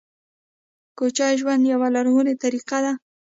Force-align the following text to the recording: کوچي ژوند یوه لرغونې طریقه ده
کوچي 0.97 1.29
ژوند 1.39 1.63
یوه 1.73 1.87
لرغونې 1.95 2.33
طریقه 2.43 2.77
ده 2.85 2.93